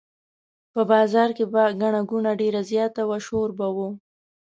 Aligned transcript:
په 0.73 0.81
بازار 0.91 1.29
کې 1.37 1.45
به 1.53 1.63
ګڼه 1.81 2.01
ګوڼه 2.09 2.31
ډېره 2.41 2.61
زیاته 2.71 3.01
وه 3.09 3.19
شور 3.25 3.49
به 3.57 3.67
و. 3.75 3.77